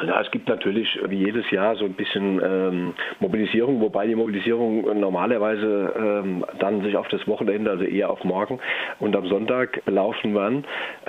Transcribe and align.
Ja, 0.00 0.20
es 0.20 0.30
gibt 0.30 0.48
natürlich 0.48 0.96
wie 1.08 1.24
jedes 1.24 1.50
Jahr 1.50 1.74
so 1.74 1.84
ein 1.84 1.94
bisschen 1.94 2.40
ähm, 2.40 2.94
Mobilisierung, 3.18 3.80
wobei 3.80 4.06
die 4.06 4.14
Mobilisierung 4.14 5.00
normalerweise 5.00 5.92
ähm, 5.98 6.44
dann 6.60 6.82
sich 6.82 6.96
auf 6.96 7.08
das 7.08 7.26
Wochenende, 7.26 7.68
also 7.68 7.82
eher 7.82 8.08
auf 8.08 8.22
morgen 8.22 8.60
und 9.00 9.16
am 9.16 9.26
Sonntag 9.26 9.82
laufen 9.86 10.36
werden. 10.36 10.64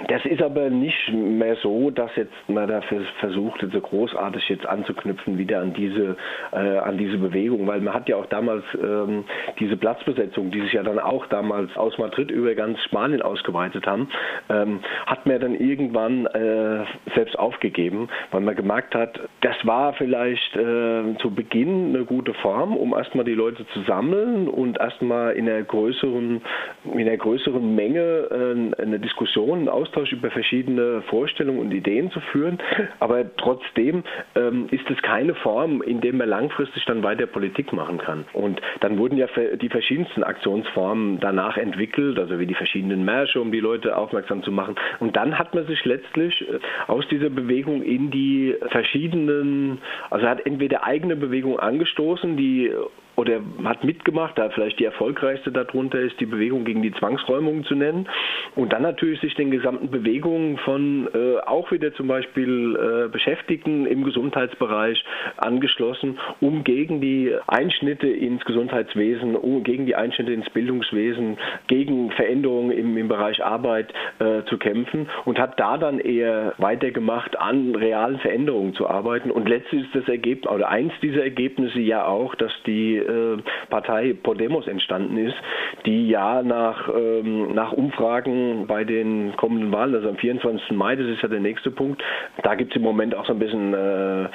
Das 0.07 0.25
ist 0.25 0.41
aber 0.41 0.71
nicht 0.71 1.13
mehr 1.13 1.55
so, 1.57 1.91
dass 1.91 2.09
jetzt 2.15 2.33
man 2.47 2.67
da 2.67 2.81
versucht, 3.19 3.63
so 3.71 3.79
großartig 3.79 4.49
jetzt 4.49 4.65
anzuknüpfen 4.65 5.37
wieder 5.37 5.61
an 5.61 5.73
diese, 5.73 6.17
äh, 6.51 6.77
an 6.79 6.97
diese 6.97 7.19
Bewegung, 7.19 7.67
weil 7.67 7.81
man 7.81 7.93
hat 7.93 8.09
ja 8.09 8.15
auch 8.15 8.25
damals 8.25 8.63
ähm, 8.81 9.23
diese 9.59 9.77
Platzbesetzung, 9.77 10.49
die 10.49 10.61
sich 10.61 10.73
ja 10.73 10.81
dann 10.81 10.97
auch 10.97 11.27
damals 11.27 11.77
aus 11.77 11.95
Madrid 11.99 12.31
über 12.31 12.55
ganz 12.55 12.81
Spanien 12.85 13.21
ausgeweitet 13.21 13.85
haben, 13.85 14.09
ähm, 14.49 14.79
hat 15.05 15.27
man 15.27 15.39
dann 15.39 15.53
irgendwann 15.53 16.25
äh, 16.25 16.85
selbst 17.13 17.37
aufgegeben, 17.37 18.09
weil 18.31 18.41
man 18.41 18.55
gemerkt 18.55 18.78
gesagt 18.79 18.95
hat, 18.95 19.19
das 19.41 19.55
war 19.65 19.93
vielleicht 19.93 20.55
äh, 20.55 21.17
zu 21.19 21.31
Beginn 21.31 21.95
eine 21.95 22.05
gute 22.05 22.33
Form, 22.35 22.75
um 22.75 22.93
erstmal 22.93 23.25
die 23.25 23.33
Leute 23.33 23.65
zu 23.73 23.81
sammeln 23.81 24.47
und 24.47 24.79
erstmal 24.79 25.33
in 25.33 25.49
einer 25.49 25.63
größeren, 25.63 26.41
in 26.93 26.99
einer 26.99 27.17
größeren 27.17 27.75
Menge 27.75 27.99
äh, 27.99 28.81
eine 28.81 28.99
Diskussion, 28.99 29.59
einen 29.59 29.69
Austausch 29.69 30.11
über 30.11 30.31
verschiedene 30.31 31.01
Vorstellungen 31.09 31.59
und 31.59 31.71
Ideen 31.71 32.11
zu 32.11 32.19
führen. 32.31 32.59
Aber 32.99 33.25
trotzdem 33.35 34.03
ähm, 34.35 34.67
ist 34.71 34.89
es 34.89 35.01
keine 35.01 35.35
Form, 35.35 35.81
in 35.81 36.01
der 36.01 36.13
man 36.13 36.29
langfristig 36.29 36.85
dann 36.85 37.03
weiter 37.03 37.25
Politik 37.25 37.73
machen 37.73 37.97
kann. 37.97 38.25
Und 38.33 38.61
dann 38.79 38.97
wurden 38.97 39.17
ja 39.17 39.27
die 39.61 39.69
verschiedensten 39.69 40.23
Aktionsformen 40.23 41.19
danach 41.19 41.57
entwickelt, 41.57 42.17
also 42.19 42.39
wie 42.39 42.45
die 42.45 42.55
verschiedenen 42.55 43.03
Märsche, 43.03 43.41
um 43.41 43.51
die 43.51 43.59
Leute 43.59 43.97
aufmerksam 43.97 44.43
zu 44.43 44.51
machen. 44.51 44.75
Und 44.99 45.15
dann 45.15 45.37
hat 45.37 45.53
man 45.53 45.65
sich 45.67 45.83
letztlich 45.85 46.41
äh, 46.41 46.59
aus 46.87 47.07
dieser 47.09 47.29
Bewegung 47.29 47.81
in 47.81 48.11
die 48.11 48.55
verschiedenen, 48.69 49.79
also 50.09 50.25
er 50.25 50.31
hat 50.31 50.45
entweder 50.45 50.83
eigene 50.83 51.15
Bewegungen 51.15 51.59
angestoßen, 51.59 52.37
die 52.37 52.71
oder 53.19 53.41
hat 53.65 53.83
mitgemacht, 53.83 54.37
da 54.37 54.49
vielleicht 54.49 54.79
die 54.79 54.85
erfolgreichste 54.85 55.51
darunter 55.51 55.99
ist, 55.99 56.17
die 56.21 56.25
Bewegung 56.25 56.63
gegen 56.63 56.81
die 56.81 56.93
Zwangsräumung 56.93 57.65
zu 57.65 57.75
nennen. 57.75 58.07
Und 58.55 58.71
dann 58.71 58.81
natürlich 58.81 59.19
sich 59.19 59.35
den 59.35 59.51
gesamten 59.51 59.91
Bewegungen 59.91 60.57
von 60.59 61.09
äh, 61.13 61.39
auch 61.45 61.69
wieder 61.69 61.93
zum 61.95 62.07
Beispiel 62.07 62.77
äh, 62.77 63.09
Beschäftigten 63.09 63.85
im 63.85 64.05
Gesundheitsbereich 64.05 65.03
angeschlossen, 65.35 66.17
um 66.39 66.63
gegen 66.63 67.01
die 67.01 67.33
Einschnitte 67.47 68.07
ins 68.07 68.45
Gesundheitswesen, 68.45 69.35
um 69.35 69.63
gegen 69.63 69.85
die 69.85 69.95
Einschnitte 69.95 70.31
ins 70.31 70.49
Bildungswesen, 70.51 71.37
gegen 71.67 72.11
Veränderungen 72.11 72.71
im, 72.71 72.95
im 72.95 73.09
Bereich 73.09 73.43
Arbeit 73.43 73.93
äh, 74.19 74.43
zu 74.45 74.57
kämpfen 74.57 75.09
und 75.25 75.39
hat 75.39 75.59
da 75.59 75.77
dann 75.77 75.99
eher 75.99 76.53
weitergemacht, 76.57 77.37
an 77.37 77.75
realen 77.75 78.19
Veränderungen 78.19 78.75
zu 78.75 78.87
arbeiten. 78.89 79.29
Und 79.29 79.49
letztlich 79.49 79.81
ist 79.83 79.95
das 79.95 80.07
Ergebnis, 80.07 80.49
oder 80.49 80.69
eins 80.69 80.93
dieser 81.01 81.23
Ergebnisse 81.23 81.81
ja 81.81 82.05
auch, 82.05 82.33
dass 82.35 82.53
die 82.65 83.08
äh, 83.09 83.37
Partei 83.69 84.13
Podemos 84.13 84.67
entstanden 84.67 85.17
ist, 85.17 85.35
die 85.85 86.09
ja 86.09 86.43
nach, 86.43 86.89
ähm, 86.89 87.53
nach 87.53 87.73
Umfragen 87.73 88.67
bei 88.67 88.83
den 88.83 89.35
kommenden 89.37 89.71
Wahlen, 89.71 89.95
also 89.95 90.09
am 90.09 90.17
24. 90.17 90.71
Mai, 90.71 90.95
das 90.95 91.07
ist 91.07 91.21
ja 91.21 91.27
der 91.27 91.39
nächste 91.39 91.71
Punkt, 91.71 92.01
da 92.43 92.55
gibt 92.55 92.71
es 92.71 92.77
im 92.77 92.83
Moment 92.83 93.15
auch 93.15 93.25
so 93.25 93.33
ein 93.33 93.39
bisschen 93.39 93.73
äh, 93.73 94.27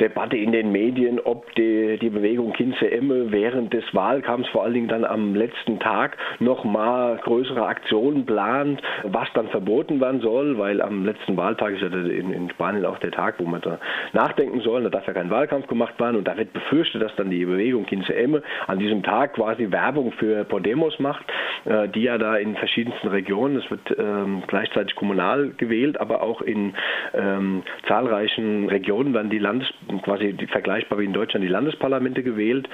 Debatte 0.00 0.36
in 0.36 0.52
den 0.52 0.72
Medien, 0.72 1.20
ob 1.20 1.52
die, 1.54 1.98
die 2.00 2.10
Bewegung 2.10 2.52
Kinze 2.52 2.90
Emme 2.90 3.30
während 3.30 3.72
des 3.72 3.84
Wahlkampfs, 3.92 4.48
vor 4.50 4.64
allen 4.64 4.74
Dingen 4.74 4.88
dann 4.88 5.04
am 5.04 5.34
letzten 5.34 5.78
Tag, 5.78 6.16
nochmal 6.38 7.18
größere 7.22 7.64
Aktionen 7.64 8.26
plant, 8.26 8.82
was 9.04 9.28
dann 9.34 9.48
verboten 9.48 10.00
werden 10.00 10.20
soll, 10.20 10.58
weil 10.58 10.80
am 10.80 11.04
letzten 11.04 11.36
Wahltag 11.36 11.74
ist 11.74 11.82
ja 11.82 11.88
in, 11.88 12.32
in 12.32 12.50
Spanien 12.50 12.84
auch 12.84 12.98
der 12.98 13.10
Tag, 13.10 13.36
wo 13.38 13.44
man 13.44 13.60
da 13.60 13.78
nachdenken 14.12 14.60
soll, 14.60 14.82
da 14.84 14.90
darf 14.90 15.06
ja 15.06 15.12
kein 15.12 15.30
Wahlkampf 15.30 15.66
gemacht 15.66 15.98
werden. 16.00 16.16
Und 16.16 16.28
da 16.28 16.36
wird 16.36 16.52
befürchtet, 16.52 17.02
dass 17.02 17.14
dann 17.16 17.30
die 17.30 17.44
Bewegung 17.44 17.86
Kinze 17.86 18.14
Emme 18.14 18.42
an 18.66 18.78
diesem 18.78 19.02
Tag 19.02 19.34
quasi 19.34 19.70
Werbung 19.70 20.12
für 20.12 20.44
Podemos 20.44 20.98
macht, 20.98 21.24
äh, 21.64 21.88
die 21.88 22.02
ja 22.02 22.18
da 22.18 22.36
in 22.36 22.56
verschiedensten 22.56 23.08
Regionen, 23.08 23.56
es 23.56 23.70
wird 23.70 23.96
ähm, 23.98 24.42
gleichzeitig 24.46 24.94
kommunal 24.94 25.50
gewählt, 25.56 26.00
aber 26.00 26.22
auch 26.22 26.40
in 26.42 26.74
ähm, 27.14 27.62
zahlreichen 27.86 28.68
Regionen 28.68 29.14
werden 29.14 29.30
die 29.30 29.38
Landes 29.38 29.72
quasi 30.02 30.34
vergleichbar 30.50 30.98
wie 30.98 31.04
in 31.04 31.12
Deutschland 31.12 31.44
die 31.44 31.48
Landesparlamente 31.48 32.22
gewählt. 32.22 32.68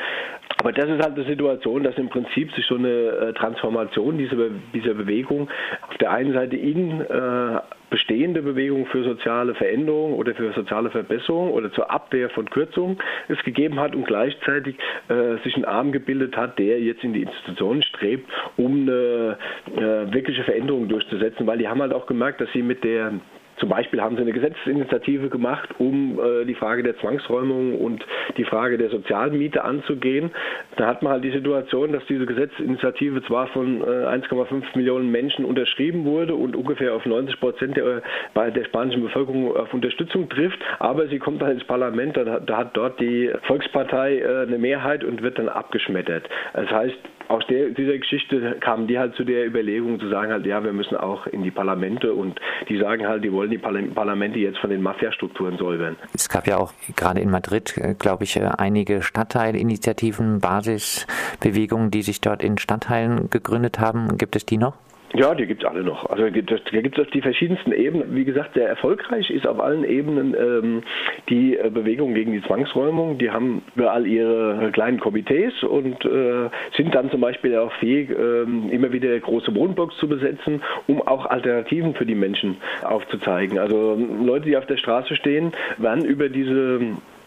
Aber 0.59 0.73
das 0.73 0.89
ist 0.89 1.03
halt 1.03 1.15
eine 1.15 1.25
Situation, 1.25 1.85
dass 1.85 1.97
im 1.99 2.09
Prinzip 2.09 2.53
sich 2.53 2.67
so 2.67 2.77
eine 2.77 2.89
äh, 2.89 3.33
Transformation 3.35 4.19
dieser, 4.19 4.37
dieser 4.75 4.95
Bewegung 4.95 5.49
auf 5.89 5.97
der 5.99 6.11
einen 6.11 6.33
Seite 6.33 6.57
in 6.57 7.01
äh, 7.01 7.61
bestehende 7.91 8.43
Bewegung 8.43 8.87
für 8.87 9.03
soziale 9.05 9.55
Veränderung 9.55 10.15
oder 10.15 10.35
für 10.35 10.53
soziale 10.53 10.91
Verbesserung 10.91 11.53
oder 11.53 11.73
zur 11.73 11.91
Abwehr 11.91 12.29
von 12.31 12.51
Kürzungen 12.51 12.99
es 13.29 13.43
gegeben 13.45 13.81
hat 13.81 13.95
und 13.95 14.07
gleichzeitig 14.07 14.77
äh, 15.09 15.37
sich 15.45 15.57
ein 15.57 15.65
Arm 15.65 15.93
gebildet 15.93 16.37
hat, 16.37 16.59
der 16.59 16.81
jetzt 16.81 17.05
in 17.05 17.13
die 17.13 17.23
Institutionen 17.23 17.83
strebt, 17.83 18.31
um 18.57 18.83
eine 18.83 19.39
äh, 19.75 20.13
wirkliche 20.13 20.45
Veränderung 20.45 20.89
durchzusetzen, 20.89 21.47
weil 21.47 21.59
die 21.59 21.69
haben 21.69 21.81
halt 21.81 21.93
auch 21.93 22.07
gemerkt, 22.07 22.41
dass 22.41 22.51
sie 22.53 22.63
mit 22.63 22.85
der 22.85 23.13
zum 23.59 23.69
Beispiel 23.69 24.01
haben 24.01 24.17
sie 24.17 24.23
eine 24.23 24.33
Gesetzesinitiative 24.33 25.29
gemacht, 25.29 25.69
um 25.79 26.19
äh, 26.19 26.45
die 26.45 26.55
Frage 26.55 26.83
der 26.83 26.97
Zwangsräumung 26.99 27.79
und 27.79 28.05
die 28.37 28.45
Frage 28.45 28.79
der 28.79 28.91
Sozialmiete 28.91 29.65
anzugehen. 29.65 30.31
Da 30.77 30.87
hat 30.87 31.03
man 31.03 31.13
halt 31.13 31.25
die 31.25 31.31
Situation, 31.31 31.93
dass 31.93 32.05
diese 32.07 32.27
Gesetzesinitiative 32.27 33.23
zwar 33.25 33.49
von 33.49 33.83
äh, 33.83 33.85
1,5 33.85 34.77
Millionen 34.77 35.11
Menschen 35.11 35.45
unterschrieben 35.45 36.05
wurde 36.05 36.35
und 36.35 36.57
ungefähr 36.57 36.95
auf 36.95 37.05
90 37.05 37.41
Prozent 37.41 37.77
der, 37.77 38.03
äh, 38.35 38.53
der 38.53 38.65
spanischen 38.65 39.03
Bevölkerung 39.03 39.57
auf 39.57 39.73
Unterstützung 39.75 40.29
trifft, 40.29 40.59
aber 40.79 41.09
sie 41.09 41.19
kommt 41.19 41.43
dann 41.43 41.53
ins 41.53 41.65
Parlament, 41.65 42.17
da, 42.17 42.41
da 42.41 42.57
hat 42.57 42.77
dort 42.77 43.01
die 43.01 43.31
Volkspartei 43.43 44.19
äh, 44.19 44.47
eine 44.47 44.59
Mehrheit 44.59 45.05
und 45.05 45.23
wird 45.23 45.39
dann 45.39 45.49
abgeschmettert. 45.49 46.29
Das 46.53 46.71
heißt, 46.71 46.99
aus 47.29 47.47
der, 47.47 47.71
dieser 47.71 47.99
Geschichte 47.99 48.57
kamen 48.61 48.87
die 48.87 48.99
halt 48.99 49.15
zu 49.15 49.25
der 49.25 49.47
Überlegung 49.47 50.01
zu 50.01 50.09
sagen 50.09 50.33
halt, 50.33 50.47
ja, 50.47 50.65
wir 50.65 50.73
müssen 50.73 50.97
auch 50.97 51.27
in 51.27 51.43
die 51.43 51.51
Parlamente 51.51 52.15
und 52.15 52.41
die 52.69 52.79
sagen 52.79 53.07
halt, 53.07 53.23
die 53.23 53.33
wollen 53.33 53.48
die 53.51 53.59
Parlamente 53.59 54.39
jetzt 54.39 54.59
von 54.59 54.71
den 54.71 54.83
Mafiastrukturen 54.83 55.59
säubern. 55.59 55.97
Es 56.15 56.29
gab 56.29 56.47
ja 56.47 56.57
auch 56.57 56.73
gerade 56.97 57.21
in 57.21 57.31
Madrid, 57.31 57.77
äh, 57.77 57.95
glaube 57.95 58.25
ich, 58.25 58.37
äh, 58.37 58.49
einige 58.57 59.03
Stadtteilinitiativen, 59.03 60.41
Basisbewegungen, 60.41 61.91
die 61.91 62.03
sich 62.03 62.21
dort 62.21 62.43
in 62.43 62.59
Stadtteilen 62.59 63.31
gegründet 63.31 63.79
haben. 63.79 64.19
Gibt 64.19 64.37
es 64.37 64.47
die 64.47 64.59
noch? 64.59 64.75
Ja, 65.15 65.35
die 65.35 65.47
gibt 65.47 65.63
es 65.65 65.69
alle 65.69 65.83
noch. 65.83 66.09
Also 66.11 66.25
da 66.25 66.29
gibt 66.29 66.51
es 66.99 67.11
die 67.11 67.23
verschiedensten 67.23 67.73
Ebenen. 67.73 68.15
Wie 68.15 68.25
gesagt, 68.25 68.55
sehr 68.55 68.69
erfolgreich 68.69 69.31
ist 69.31 69.47
auf 69.47 69.59
allen 69.59 69.85
Ebenen 69.85 70.35
ähm, 70.39 70.83
die 71.31 71.57
äh, 71.57 71.71
Bewegung 71.71 72.13
gegen 72.13 72.33
die 72.33 72.43
Zwangsräumung. 72.43 73.17
Die 73.17 73.31
haben 73.31 73.63
überall 73.75 74.07
ihre 74.07 74.71
kleinen 74.73 75.01
Komitees 75.01 75.63
und 75.63 76.05
äh, 76.05 76.51
sind 76.77 76.95
dann 76.95 77.11
zum 77.11 77.23
Beispiel 77.23 77.57
auch 77.57 77.73
fähig, 77.75 78.11
äh, 78.11 78.43
immer 78.43 78.93
wieder 78.93 79.19
große 79.19 79.55
Wohnblocks 79.55 79.97
zu 79.97 80.09
besetzen, 80.09 80.63
um 80.87 81.01
auch 81.01 81.25
Alternativen 81.25 81.95
für 81.95 82.05
die 82.05 82.15
Menschen 82.15 82.59
aufzuzeigen. 82.83 83.59
Also 83.59 83.99
Leute, 84.23 84.45
die 84.45 84.57
auf 84.59 84.67
der 84.67 84.77
Straße 84.77 85.17
stehen, 85.17 85.53
werden 85.79 86.05
über 86.05 86.29
diese 86.29 86.81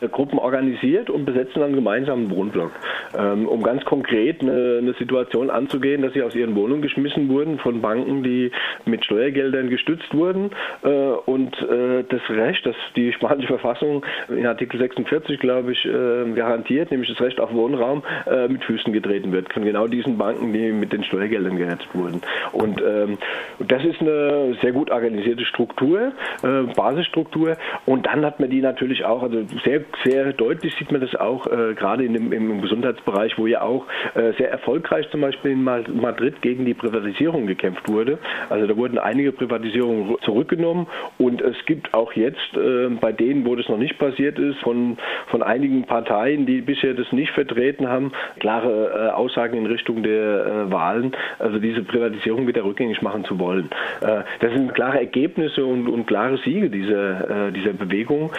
Gruppen 0.08 0.40
organisiert 0.40 1.10
und 1.10 1.26
besetzen 1.26 1.62
dann 1.62 1.74
gemeinsam 1.74 2.20
einen 2.20 2.32
Wohnblock, 2.32 2.72
ähm, 3.18 3.48
um 3.48 3.62
ganz 3.64 3.86
konkret 3.86 4.42
eine, 4.42 4.80
eine, 4.80 4.94
Situation 4.94 5.50
anzugehen, 5.50 6.02
dass 6.02 6.14
sie 6.14 6.24
aus 6.24 6.36
ihren 6.36 6.56
Wohnungen 6.56 6.82
geschmissen 6.82 7.30
wurden 7.30 7.60
von 7.60 7.82
Banken, 7.82 8.24
die 8.24 8.52
mit 8.86 9.06
Steuergeldern 9.06 9.70
gestützt 9.70 10.14
wurden 10.14 10.52
äh, 10.84 10.90
und 10.90 11.56
äh, 11.62 12.04
das 12.08 12.22
Recht, 12.30 12.66
das 12.66 12.76
die 12.96 13.14
spanische 13.14 13.48
Verfassung 13.48 14.06
in 14.30 14.46
Artikel 14.46 14.80
46, 14.80 15.40
glaube 15.40 15.72
ich, 15.72 15.86
äh, 15.86 16.32
garantiert, 16.36 16.92
nämlich 16.92 17.10
das 17.10 17.22
Recht 17.22 17.40
auf 17.40 17.54
Wohnraum, 17.54 18.04
äh, 18.30 18.48
mit 18.48 18.64
Füßen 18.64 18.92
getreten 18.94 19.32
wird 19.32 19.52
von 19.54 19.64
genau 19.64 19.88
diesen 19.88 20.18
Banken, 20.18 20.54
die 20.54 20.72
mit 20.72 20.94
den 20.94 21.04
Steuergeldern 21.04 21.58
gerettet 21.58 21.88
wurden. 21.94 22.22
Und 22.52 22.82
ähm, 22.82 23.18
das 23.60 23.84
ist 23.86 24.02
eine 24.02 24.56
sehr 24.62 24.72
gut 24.72 24.92
organisierte 24.92 25.46
Struktur, 25.46 26.12
äh, 26.44 26.74
Basisstruktur 26.76 27.58
und 27.86 28.06
dann 28.06 28.26
hat 28.26 28.40
man 28.40 28.50
die 28.50 28.62
natürlich 28.62 29.06
auch, 29.06 29.24
also 29.24 29.44
sehr 29.64 29.82
sehr 30.03 30.34
deutlich 30.34 30.76
sieht 30.76 30.91
man 30.91 31.02
das 31.02 31.16
auch 31.16 31.47
äh, 31.47 31.73
gerade 31.73 32.03
in 32.03 32.14
dem, 32.14 32.32
im 32.32 32.61
Gesundheitsbereich, 32.61 33.38
wo 33.38 33.47
ja 33.47 33.61
auch 33.61 33.85
äh, 34.16 34.34
sehr 34.38 34.52
erfolgreich 34.52 35.09
zum 35.11 35.22
Beispiel 35.22 35.52
in 35.52 35.64
Madrid 35.64 36.41
gegen 36.41 36.66
die 36.66 36.73
Privatisierung 36.73 37.47
gekämpft 37.47 37.88
wurde. 37.90 38.20
Also 38.49 38.67
da 38.67 38.76
wurden 38.78 38.97
einige 38.97 39.32
Privatisierungen 39.32 40.16
zurückgenommen 40.22 40.88
und 41.17 41.41
es 41.41 41.55
gibt 41.66 41.93
auch 41.93 42.14
jetzt 42.14 42.55
äh, 42.55 42.90
bei 42.90 43.11
denen, 43.11 43.46
wo 43.46 43.55
das 43.55 43.67
noch 43.70 43.78
nicht 43.78 43.97
passiert 43.97 44.40
ist, 44.40 44.59
von, 44.59 44.97
von 45.28 45.43
einigen 45.43 45.84
Parteien, 45.85 46.46
die 46.46 46.61
bisher 46.61 46.94
das 46.94 47.11
nicht 47.11 47.32
vertreten 47.32 47.87
haben, 47.87 48.11
klare 48.40 49.09
äh, 49.09 49.11
Aussagen 49.11 49.58
in 49.58 49.66
Richtung 49.66 50.03
der 50.03 50.46
äh, 50.46 50.72
Wahlen, 50.72 51.11
also 51.40 51.59
diese 51.59 51.84
Privatisierung 51.84 52.47
wieder 52.47 52.64
rückgängig 52.64 53.02
machen 53.02 53.26
zu 53.26 53.40
wollen. 53.40 53.70
Äh, 54.02 54.22
das 54.40 54.53
sind 54.53 54.73
klare 54.73 54.99
Ergebnisse 54.99 55.66
und, 55.66 55.87
und 55.87 56.05
klare 56.08 56.37
Siege 56.40 56.70
dieser, 56.70 57.52
dieser 57.52 57.73
Bewegung 57.73 58.32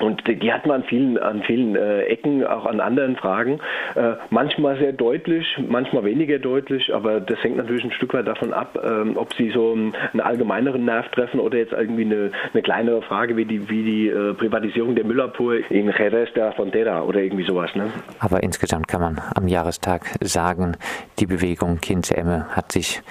und 0.00 0.22
die 0.26 0.52
hat 0.52 0.66
man 0.66 0.82
an 0.82 0.84
vielen 0.84 0.99
vielen, 1.00 1.18
an 1.18 1.42
vielen 1.42 1.76
äh, 1.76 2.02
Ecken, 2.04 2.44
auch 2.46 2.66
an 2.66 2.80
anderen 2.80 3.16
Fragen. 3.16 3.60
Äh, 3.94 4.14
manchmal 4.30 4.78
sehr 4.78 4.92
deutlich, 4.92 5.46
manchmal 5.66 6.04
weniger 6.04 6.38
deutlich, 6.38 6.94
aber 6.94 7.20
das 7.20 7.42
hängt 7.42 7.56
natürlich 7.56 7.84
ein 7.84 7.92
Stück 7.92 8.14
weit 8.14 8.26
davon 8.26 8.52
ab, 8.52 8.78
ähm, 8.82 9.16
ob 9.16 9.34
sie 9.34 9.50
so 9.50 9.72
einen 9.72 10.20
allgemeineren 10.20 10.84
Nerv 10.84 11.08
treffen 11.10 11.40
oder 11.40 11.58
jetzt 11.58 11.72
irgendwie 11.72 12.04
eine, 12.04 12.30
eine 12.52 12.62
kleinere 12.62 13.02
Frage 13.02 13.36
wie 13.36 13.44
die, 13.44 13.68
wie 13.68 13.82
die 13.82 14.08
äh, 14.08 14.34
Privatisierung 14.34 14.94
der 14.94 15.04
Müllabfuhr 15.04 15.70
in 15.70 15.86
Jerez 15.86 16.32
de 16.34 16.42
la 16.42 16.52
Frontera 16.52 17.02
oder 17.02 17.20
irgendwie 17.20 17.44
sowas. 17.44 17.74
Ne? 17.74 17.90
Aber 18.18 18.42
insgesamt 18.42 18.88
kann 18.88 19.00
man 19.00 19.20
am 19.34 19.48
Jahrestag 19.48 20.02
sagen, 20.20 20.76
die 21.18 21.26
Bewegung 21.26 21.80
Kinze 21.80 22.16
Emme 22.16 22.46
hat 22.50 22.72
sich 22.72 23.02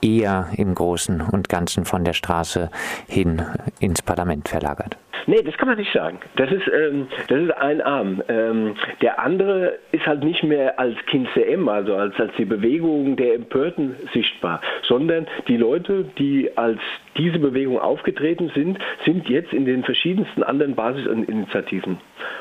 eher 0.00 0.48
im 0.56 0.74
Großen 0.74 1.20
und 1.20 1.48
Ganzen 1.48 1.84
von 1.84 2.04
der 2.04 2.12
Straße 2.12 2.70
hin 3.08 3.42
ins 3.80 4.02
Parlament 4.02 4.48
verlagert. 4.48 4.96
Nee, 5.28 5.42
das 5.42 5.58
kann 5.58 5.68
man 5.68 5.76
nicht 5.76 5.92
sagen. 5.92 6.18
Das 6.36 6.50
ist, 6.50 6.66
ähm, 6.68 7.06
das 7.28 7.38
ist 7.38 7.50
ein 7.50 7.82
Arm. 7.82 8.22
Ähm, 8.30 8.76
der 9.02 9.22
andere 9.22 9.78
ist 9.92 10.06
halt 10.06 10.24
nicht 10.24 10.42
mehr 10.42 10.78
als 10.78 10.96
KINCM, 11.04 11.68
also 11.68 11.96
als, 11.96 12.18
als 12.18 12.32
die 12.38 12.46
Bewegung 12.46 13.14
der 13.16 13.34
Empörten 13.34 13.94
sichtbar, 14.14 14.62
sondern 14.84 15.26
die 15.46 15.58
Leute, 15.58 16.06
die 16.18 16.56
als 16.56 16.78
diese 17.18 17.38
Bewegung 17.38 17.78
aufgetreten 17.78 18.50
sind, 18.54 18.78
sind 19.04 19.28
jetzt 19.28 19.52
in 19.52 19.66
den 19.66 19.84
verschiedensten 19.84 20.42
anderen 20.42 20.74
Basisinitiativen 20.74 21.98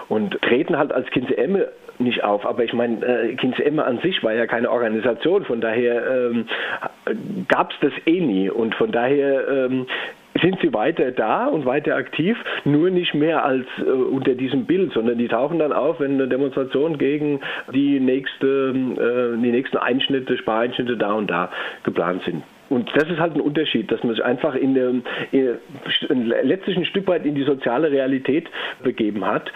und 0.08 0.42
treten 0.42 0.78
halt 0.78 0.94
als 0.94 1.10
KINCM 1.10 1.58
nicht 2.00 2.24
auf. 2.24 2.46
Aber 2.46 2.64
ich 2.64 2.72
meine, 2.72 3.06
äh, 3.06 3.36
KINCM 3.36 3.80
an 3.80 4.00
sich 4.00 4.24
war 4.24 4.34
ja 4.34 4.48
keine 4.48 4.72
Organisation, 4.72 5.44
von 5.44 5.60
daher 5.60 6.32
ähm, 6.32 6.46
gab 7.50 7.72
es 7.72 7.78
das 7.82 7.94
eh 8.06 8.22
nie. 8.22 8.50
Und 8.50 8.76
von 8.76 8.92
daher 8.92 9.48
ähm, 9.48 9.88
sind 10.42 10.60
sie 10.62 10.74
weiter 10.74 11.12
da 11.12 11.48
und 11.48 11.66
weiter 11.66 11.96
aktiv, 11.96 12.38
nur 12.66 12.90
nicht 12.90 13.14
mehr 13.14 13.44
als 13.44 13.66
äh, 13.80 13.84
unter 13.90 14.36
diesem 14.36 14.66
Bild, 14.66 14.94
sondern 14.94 15.18
die 15.18 15.28
tauchen 15.28 15.60
dann 15.60 15.74
auf, 15.74 16.00
wenn 16.00 16.14
eine 16.14 16.28
Demonstration 16.28 16.98
gegen 16.98 17.40
die 17.74 18.00
nächste, 18.00 18.74
äh, 18.76 19.42
die 19.42 19.52
nächsten 19.52 19.78
Einschnitte, 19.78 20.38
Spareinschnitte 20.38 20.98
da 20.98 21.14
und 21.14 21.28
da 21.30 21.50
geplant 21.84 22.24
sind. 22.24 22.44
Und 22.70 22.90
das 22.96 23.10
ist 23.10 23.20
halt 23.20 23.36
ein 23.36 23.42
Unterschied, 23.42 23.92
dass 23.92 24.04
man 24.04 24.16
sich 24.16 24.24
einfach 24.24 24.56
in, 24.56 24.74
der, 24.74 24.90
in 25.32 26.28
letztlich 26.44 26.78
ein 26.78 26.86
Stück 26.86 27.08
weit 27.08 27.26
in 27.26 27.36
die 27.36 27.44
soziale 27.44 27.92
Realität 27.92 28.48
begeben 28.84 29.26
hat. 29.26 29.52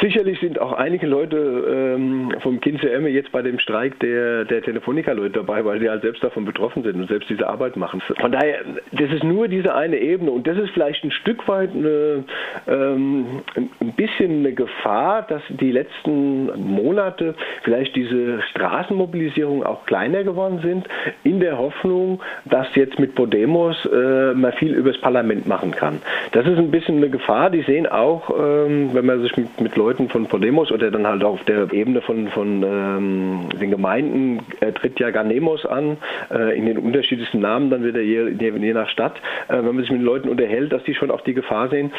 Sicherlich 0.00 0.38
sind 0.40 0.58
auch 0.58 0.72
einige 0.72 1.06
Leute 1.06 1.94
ähm, 1.96 2.32
vom 2.40 2.60
KINCM 2.60 3.06
jetzt 3.06 3.32
bei 3.32 3.42
dem 3.42 3.58
Streik 3.58 3.98
der, 4.00 4.44
der 4.44 4.62
Telefonica-Leute 4.62 5.30
dabei, 5.30 5.64
weil 5.64 5.80
sie 5.80 5.88
halt 5.88 6.02
selbst 6.02 6.22
davon 6.22 6.44
betroffen 6.44 6.82
sind 6.82 6.96
und 6.96 7.08
selbst 7.08 7.30
diese 7.30 7.48
Arbeit 7.48 7.76
machen. 7.76 8.00
Von 8.20 8.32
daher, 8.32 8.60
das 8.92 9.10
ist 9.10 9.24
nur 9.24 9.48
diese 9.48 9.74
eine 9.74 9.98
Ebene 9.98 10.30
und 10.30 10.46
das 10.46 10.58
ist 10.58 10.70
vielleicht 10.70 11.04
ein 11.04 11.10
Stück 11.10 11.46
weit 11.48 11.70
eine, 11.74 12.24
ähm, 12.66 13.42
ein 13.56 13.92
bisschen 13.96 14.40
eine 14.40 14.52
Gefahr, 14.52 15.22
dass 15.22 15.42
die 15.48 15.72
letzten 15.72 16.46
Monate 16.60 17.34
vielleicht 17.62 17.96
diese 17.96 18.42
Straßenmobilisierung 18.42 19.64
auch 19.64 19.86
kleiner 19.86 20.24
geworden 20.24 20.60
sind, 20.62 20.88
in 21.24 21.40
der 21.40 21.58
Hoffnung, 21.58 22.20
dass 22.50 22.74
jetzt 22.74 22.98
mit 22.98 23.14
Podemos 23.14 23.76
äh, 23.86 24.34
man 24.34 24.52
viel 24.52 24.74
übers 24.74 24.98
Parlament 24.98 25.46
machen 25.46 25.70
kann. 25.70 26.02
Das 26.32 26.46
ist 26.46 26.58
ein 26.58 26.70
bisschen 26.70 26.98
eine 26.98 27.08
Gefahr. 27.08 27.50
Die 27.50 27.62
sehen 27.62 27.86
auch, 27.86 28.30
ähm, 28.30 28.90
wenn 28.92 29.06
man 29.06 29.22
sich 29.22 29.36
mit, 29.36 29.60
mit 29.60 29.76
Leuten 29.76 30.08
von 30.08 30.26
Podemos 30.26 30.70
oder 30.70 30.90
dann 30.90 31.06
halt 31.06 31.24
auch 31.24 31.34
auf 31.34 31.44
der 31.44 31.72
Ebene 31.72 32.02
von, 32.02 32.28
von 32.28 32.62
ähm, 32.62 33.48
den 33.60 33.70
Gemeinden 33.70 34.40
äh, 34.60 34.72
tritt 34.72 34.98
ja 35.00 35.10
Ganemos 35.10 35.64
an, 35.66 35.96
äh, 36.30 36.56
in 36.56 36.66
den 36.66 36.78
unterschiedlichsten 36.78 37.40
Namen 37.40 37.70
dann 37.70 37.84
wieder 37.84 38.00
je, 38.00 38.30
je 38.30 38.72
nach 38.72 38.88
Stadt. 38.88 39.16
Äh, 39.48 39.56
wenn 39.56 39.74
man 39.74 39.80
sich 39.80 39.90
mit 39.90 40.02
Leuten 40.02 40.28
unterhält, 40.28 40.72
dass 40.72 40.82
die 40.84 40.94
schon 40.94 41.10
auch 41.10 41.20
die 41.22 41.34
Gefahr 41.34 41.68
sehen, 41.68 41.92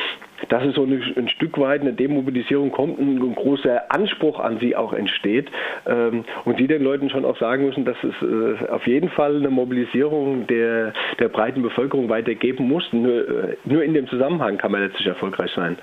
dass 0.50 0.64
es 0.64 0.76
so 0.76 0.84
eine, 0.84 1.02
ein 1.16 1.30
Stück 1.30 1.58
weit 1.60 1.82
eine 1.82 1.94
Demobilisierung 1.94 2.72
kommt, 2.72 3.00
ein, 3.00 3.18
ein 3.18 3.36
großer 3.36 3.92
Anspruch 3.92 4.40
an 4.40 4.60
sie 4.60 4.76
auch 4.76 4.94
entsteht 4.94 5.50
ähm, 5.86 6.26
und 6.46 6.58
sie 6.58 6.68
den 6.68 6.84
Leuten 6.84 7.10
schon 7.10 7.26
auch 7.26 7.38
sagen 7.38 7.66
müssen, 7.66 7.86
dass 7.86 7.98
es 8.04 8.14
äh, 8.22 8.70
auf 8.70 8.88
jeden 8.88 9.10
Fall 9.10 9.38
eine 9.38 9.50
Mobilisierung 9.50 10.48
der, 10.48 10.94
der 11.20 11.30
breiten 11.30 11.62
Bevölkerung 11.62 12.10
weitergeben 12.10 12.68
muss. 12.68 12.84
Nur, 12.92 13.28
äh, 13.28 13.58
nur 13.66 13.84
in 13.84 13.94
dem 13.94 14.08
Zusammenhang 14.08 14.58
kann 14.58 14.72
man 14.72 14.82
letztlich 14.82 15.08
erfolgreich 15.08 15.52
sein. 15.56 15.78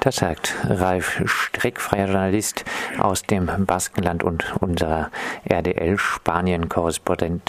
Das 0.00 0.16
sagt 0.16 0.54
Ralf 0.68 1.20
Streck, 1.26 1.80
freier 1.80 2.06
Journalist 2.06 2.64
aus 3.00 3.24
dem 3.24 3.50
Baskenland 3.66 4.22
und 4.22 4.54
unser 4.60 5.10
RDL-Spanien-Korrespondent 5.44 7.42